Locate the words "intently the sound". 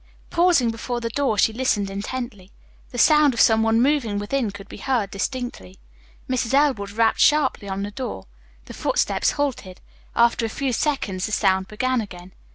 1.87-3.35